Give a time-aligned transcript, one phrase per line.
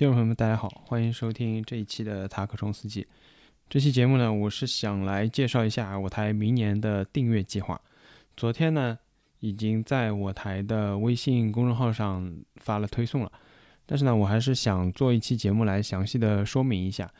[0.00, 3.06] 听众朋友们，大家好，欢迎收听这一期的塔克冲司机。
[3.68, 7.78] 这期节目呢，我是想来介绍一下我台明年的订阅计划。
[8.34, 8.98] 昨天呢，
[9.40, 13.32] 已经在我台的微信公众号上发了推送了，
[13.84, 17.12] 但是呢，我还是想做一期节目来详细的说明一下。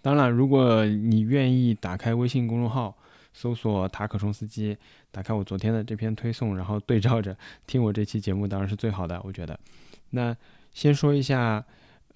[0.00, 2.96] 当然，如果你愿意打开微信公众号，
[3.34, 4.74] 搜索塔可冲司机，
[5.10, 7.36] 打开我昨天的这篇推送，然后对照着
[7.66, 9.60] 听我这期节目，当然是最好的，我觉得。
[10.08, 10.34] 那
[10.72, 11.62] 先说一下。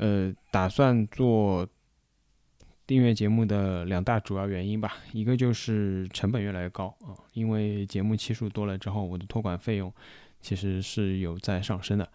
[0.00, 1.68] 呃，打算做
[2.86, 9.92] 订阅节目的两大主要原因吧，一个就是成本越来越高啊，因为节目期数多了之后，我的托管费用
[10.40, 12.10] 其实是有在上升的，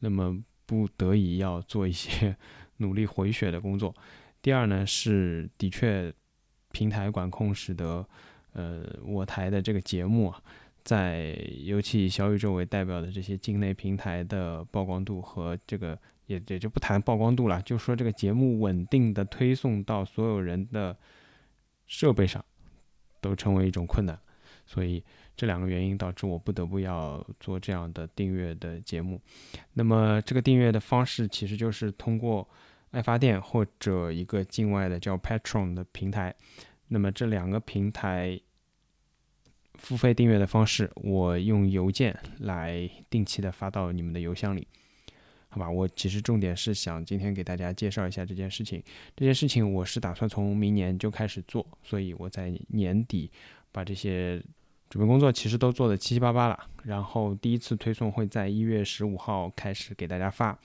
[0.00, 2.36] 那么不得已要做一些
[2.78, 3.94] 努力回血的工作。
[4.42, 6.12] 第二呢，是的确
[6.72, 8.04] 平台管控使得
[8.52, 10.42] 呃我台的这个节目啊，
[10.82, 15.96] 在尤其以小宇宙为代表的这些境内平台的曝光度和这个。
[16.28, 20.96] 也也就不谈曝光度了，就说这个节目稳定的推送到所有人的
[21.86, 22.44] 设备上，
[23.20, 24.16] 都成为一种困难，
[24.66, 25.02] 所以
[25.34, 29.20] 这两个原因导致我不得不要做这样的订阅的节目。
[29.72, 32.46] 那么这个订阅的方式其实就是通过
[32.90, 36.34] 爱发电或者一个境外的叫 Patron 的平台。
[36.88, 38.38] 那么这两个平台
[39.74, 44.68] 付费订阅的方式，我用邮件来定期的发到你们的邮箱里。
[45.50, 48.82] 好吧，我其实重点是想今天给大家介绍一下这件事情。
[49.16, 53.30] 这件事情我是打算从明年就开始做，所以我在年底
[53.72, 54.42] 把这些
[54.90, 56.68] 准备工作其实都做的七七八八了。
[56.84, 60.56] 然后第一次推送会在一月十五号开始给大家发。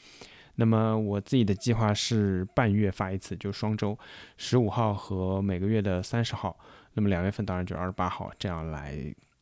[0.56, 3.98] 那么我自己的计划是半月发一次，就双周，
[4.38, 6.56] 十五号和每个月的三十号。
[6.94, 8.96] 那么两月份当然就二十八号这样来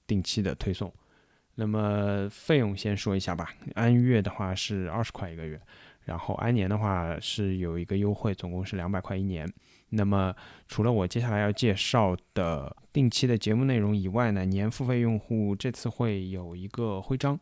[0.06, 0.94] 定期的推送。
[1.56, 5.60] 那么费用先说一下吧，按月的话是二十块一个月，
[6.06, 9.52] 然后按年的话是有一个优惠，总共是两百块一年。
[9.90, 10.34] 那么
[10.70, 17.38] 除了我接下来要介绍的定期的节目内容以外呢，年付费用户这次会有一个徽章，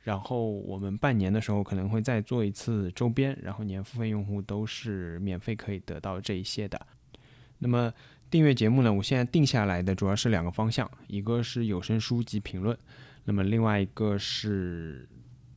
[0.00, 6.78] 然后我们半年的时候可能会再做一次周边，然后年付费用户都是免费可以得到这一些的。
[7.58, 7.90] 那么
[8.30, 12.76] 订阅节目呢，我现在定下来的主要是两个方向，一个是有声书及评论。
[13.28, 15.06] 那么另外一个是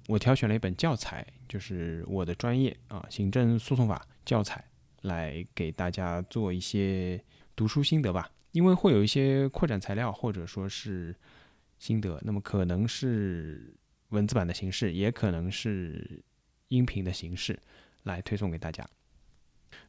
[0.09, 4.61] 我挑选了一本教材，就是我的专业啊，行政诉讼法教材，
[5.03, 7.23] 来给大家做一些
[7.55, 8.29] 读书心得吧。
[8.51, 11.15] 因为会有一些扩展材料或者说是
[11.79, 13.73] 心得，那么可能是
[14.09, 16.21] 文字版的形式，也可能是
[16.67, 17.57] 音频的形式
[18.03, 18.85] 来推送给大家。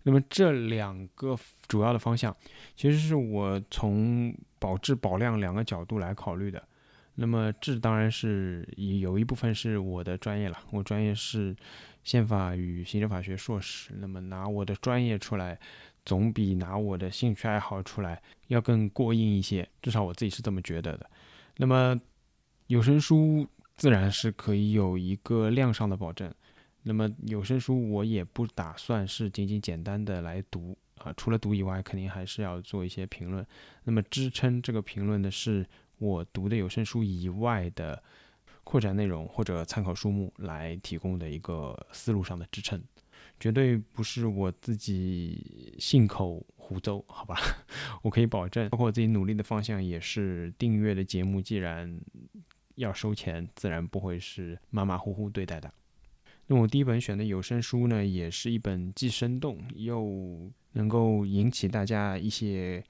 [0.04, 2.37] 那么这两个主要的方向，
[2.76, 6.69] 其实是我从保质保量两个角度来考虑的。
[7.15, 11.55] 那么这当然是有一部分是我的专业了，我专业是
[12.03, 13.93] 宪法与行政法学硕士。
[13.99, 15.61] 那么拿我的专业出来，
[16.06, 21.11] 总比拿我的兴趣爱好出来要更过硬一些，至少我自己是这么觉得的。
[21.59, 22.01] 那么
[22.69, 23.47] 有声书
[23.77, 26.33] 自然是可以有一个量上的保证。
[26.83, 33.47] 那么有声书我也不打算是仅仅简单的来读啊，除了读以外，肯定还是要做一些评论。
[33.84, 35.67] 那么支撑这个评论的是。
[36.03, 38.03] 我读的有声书以外的
[38.65, 42.83] 扩展内容或者参考书目来提供的一个思路上的支撑，
[43.39, 47.37] 绝对不是我自己信口胡诌，好吧？
[48.03, 51.97] 我可以保证，包括我自己努力的方向也是订阅的节目，既然
[52.75, 55.73] 要收钱，自然不会是马马虎虎对待的。
[56.49, 62.83] 那我第一本选的有声书呢，也是一本既生动又能够引起大家一些。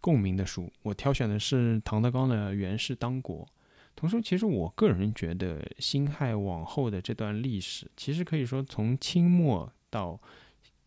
[0.00, 3.44] 共鸣的书，我挑选的是唐德刚的《袁氏当国》。
[3.94, 10.20] 同时，其实我个人觉得辛亥往后的这段历史，其实可以说从清末到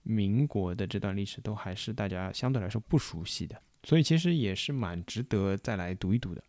[0.04, 6.44] 民国的这段历史，都还是大家相对来说不熟悉的，所以其实也是蛮值得再来读一读的。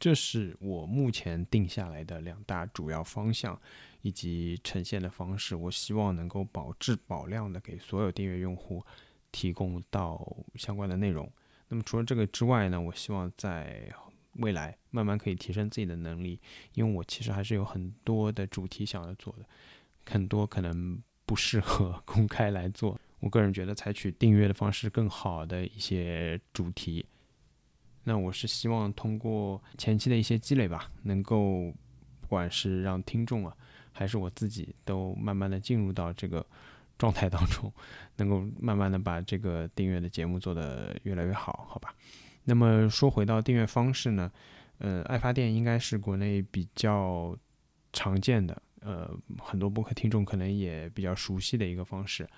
[0.00, 3.58] 这是我目前定下来的两大主要方向
[4.02, 8.82] 以及呈现的方式，我希望能够保质保量的给所有订阅用户。
[9.36, 11.30] 提供到相关的内容。
[11.68, 13.92] 那么除了这个之外呢，我希望在
[14.36, 16.40] 未来慢慢可以提升自己的能力，
[16.72, 19.44] 因为我其实还是有很多的主题想要做的，
[20.10, 22.98] 很多可能不适合 公开来做。
[23.20, 27.04] 我个人觉得采取订阅的方式更好的一些主题。
[28.04, 31.74] 那我是希望通过前期的一些积累吧，能够
[32.22, 33.54] 不管是让听众啊，
[33.92, 36.46] 还是我自己，都慢慢的进入到这个。
[36.98, 37.72] 状态当中，
[38.16, 41.94] 能够慢慢的把这个订阅的节目做得越来越好，好吧？
[42.44, 44.30] 那么说回到订阅方式呢，
[44.78, 47.36] 呃，爱发电应该是国内比较
[47.92, 52.28] 常见的，呃很多播客听众可能也比较熟悉的一个方式。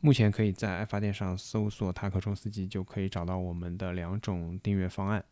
[0.00, 5.22] 目前可以在爱发电上搜索“塔克冲司机”，就可以找到我们的两种订阅方案。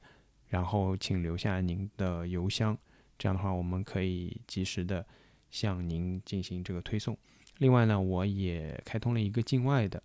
[0.48, 2.76] 然后请留下您的邮箱，
[3.18, 5.04] 这样的话我们可以及时的
[5.50, 7.16] 向您进行这个推送。
[7.58, 10.02] 另外呢，我也开通了一个境外的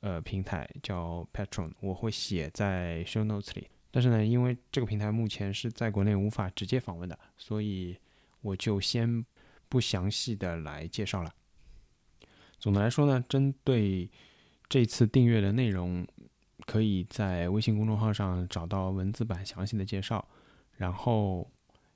[0.00, 3.68] 呃平台，叫 Patron，我会写在 Show Notes 里。
[3.90, 7.96] 但是呢，因为这个平台目前是在国内无法直接访问的，所以
[8.40, 9.24] 我就先
[9.68, 11.32] 不详细的来介绍了。
[12.58, 14.10] 总的来说呢，针对
[14.68, 16.06] 这次订阅的内容，
[16.66, 20.26] 可以在微信公众号上找到文字版详细的介绍，
[20.76, 21.48] 然后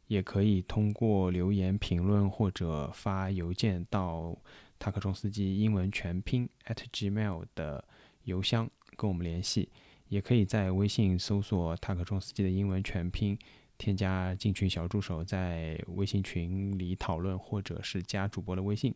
[0.07, 4.37] 也可以通过留言评论或者发邮件到
[4.79, 7.85] 塔克冲司机英文全拼 at gmail 的
[8.25, 9.69] 邮箱跟我们联系。
[10.09, 13.39] 也可以在微信搜索“塔克冲司机”的英文全拼，
[13.77, 18.95] 添加进群小助手，在微信群里讨论，或者是加主播的微信。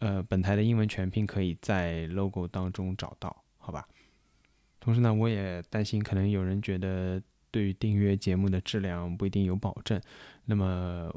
[0.00, 3.88] 呃，本台的英文全拼可以在 logo 当中找到，好吧？
[4.80, 9.98] 同时呢，我也担心可能有人觉得对于订阅节目的质量不一定有保证。
[10.44, 11.10] 那么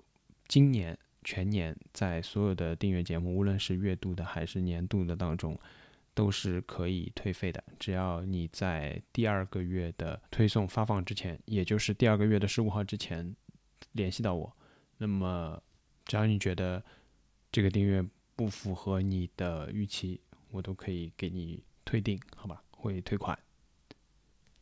[0.48, 0.98] 今年
[1.28, 5.60] 全年在所有的订阅节目，无论是月度的还是年度的当中。
[6.18, 13.36] 都是可以退费的，只要你在第二个月的推送发放之前，也就是第二个月的十五号之前
[13.92, 14.52] 联系到我，
[14.98, 15.62] 那么
[16.06, 16.84] 只要你觉得
[17.52, 18.04] 这个订阅
[18.36, 20.20] 不符合你的预期，
[20.50, 22.64] 我都可以给你退订，好吧？
[22.72, 23.38] 会退款。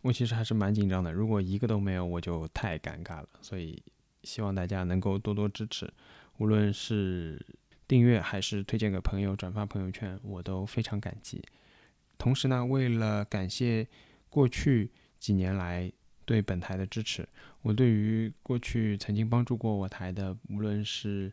[0.02, 3.30] 我其实还是蛮紧张的，如果一个都没有，我就太尴尬了。
[3.42, 3.82] 所以
[4.24, 5.90] 希望大家能够多多支持，
[6.38, 7.46] 无论是。
[7.88, 11.40] 订阅还是推荐给朋友、转发朋友圈，我都非常感激。
[12.18, 13.88] 同时呢，为了感谢
[14.28, 14.90] 过去
[15.20, 15.92] 几年来
[16.26, 17.30] 对本台的支持，
[17.62, 21.32] 我对于过去曾经帮助过我台的，无论是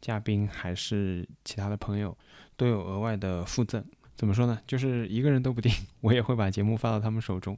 [0.00, 2.16] 嘉宾还是其他的朋友，
[2.56, 3.84] 都有额外的附赠。
[4.16, 4.58] 怎么说呢？
[4.66, 5.70] 就是一个人都不定，
[6.00, 7.54] 我也会把节目发到他们手中，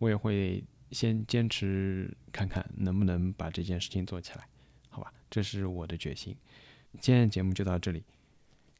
[0.00, 4.48] 我也会先坚持看看能不能把这件事情做起来，
[4.94, 5.12] 好吧？
[5.28, 6.36] 这是我的决心。
[7.00, 8.04] 今天的节目就到这里，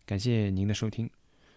[0.07, 1.11] 感谢您的收听。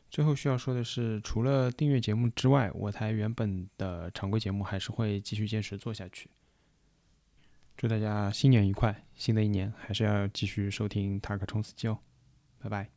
[0.09, 6.27] 最后需要说的是，除了订阅节目之外，我台原本的常规节目还是会继续坚持做下去。
[7.75, 11.99] 祝大家新年愉快，新的一年还是要继续收听塔克冲刺机哦，
[12.57, 12.96] 拜拜。